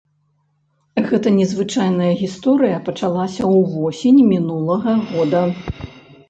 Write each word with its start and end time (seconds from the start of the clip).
Гэта 1.09 1.27
незвычайная 1.39 2.09
гісторыя 2.21 2.77
пачалася 2.87 3.43
ўвосень 3.59 4.19
мінулага 4.33 4.97
года. 5.13 5.45